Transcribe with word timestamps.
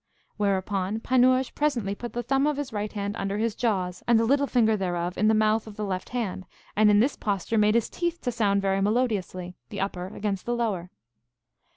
Whereupon 0.37 0.99
Panurge 1.01 1.53
presently 1.53 1.93
put 1.93 2.13
the 2.13 2.23
thumb 2.23 2.47
of 2.47 2.57
his 2.57 2.73
right 2.73 2.91
hand 2.91 3.15
under 3.17 3.37
his 3.37 3.53
jaws, 3.53 4.01
and 4.07 4.19
the 4.19 4.25
little 4.25 4.47
finger 4.47 4.75
thereof 4.75 5.15
in 5.15 5.27
the 5.27 5.35
mouth 5.35 5.67
of 5.67 5.75
the 5.75 5.85
left 5.85 6.09
hand, 6.09 6.45
and 6.75 6.89
in 6.89 6.99
this 6.99 7.15
posture 7.15 7.59
made 7.59 7.75
his 7.75 7.87
teeth 7.87 8.19
to 8.21 8.31
sound 8.31 8.63
very 8.63 8.81
melodiously, 8.81 9.53
the 9.69 9.79
upper 9.79 10.07
against 10.07 10.47
the 10.47 10.55
lower. 10.55 10.89